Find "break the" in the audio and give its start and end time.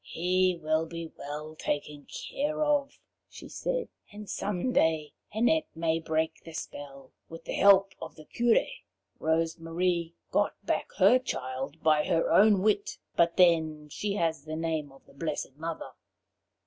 5.99-6.53